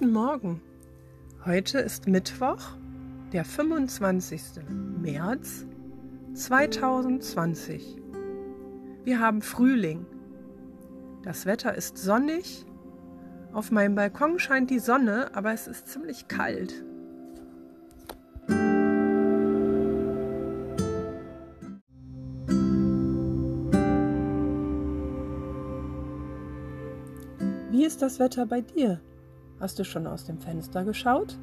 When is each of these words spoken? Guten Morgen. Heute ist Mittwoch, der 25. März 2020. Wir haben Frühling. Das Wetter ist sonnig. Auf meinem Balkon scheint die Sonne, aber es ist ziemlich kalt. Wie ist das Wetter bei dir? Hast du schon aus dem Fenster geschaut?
Guten 0.00 0.14
Morgen. 0.14 0.62
Heute 1.44 1.78
ist 1.78 2.08
Mittwoch, 2.08 2.70
der 3.34 3.44
25. 3.44 4.42
März 5.02 5.66
2020. 6.32 7.98
Wir 9.04 9.20
haben 9.20 9.42
Frühling. 9.42 10.06
Das 11.22 11.44
Wetter 11.44 11.74
ist 11.74 11.98
sonnig. 11.98 12.64
Auf 13.52 13.70
meinem 13.72 13.94
Balkon 13.94 14.38
scheint 14.38 14.70
die 14.70 14.78
Sonne, 14.78 15.34
aber 15.34 15.52
es 15.52 15.66
ist 15.66 15.88
ziemlich 15.88 16.28
kalt. 16.28 16.82
Wie 27.70 27.84
ist 27.84 28.00
das 28.00 28.18
Wetter 28.18 28.46
bei 28.46 28.62
dir? 28.62 29.02
Hast 29.60 29.78
du 29.78 29.84
schon 29.84 30.06
aus 30.06 30.24
dem 30.24 30.38
Fenster 30.38 30.84
geschaut? 30.84 31.36